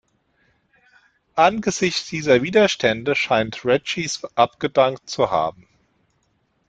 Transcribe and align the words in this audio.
Angesichts 1.35 2.09
dieser 2.09 2.41
Widerstände 2.41 3.13
scheint 3.13 3.63
Ratchis 3.63 4.23
abgedankt 4.33 5.07
zu 5.07 5.29
haben. 5.29 5.67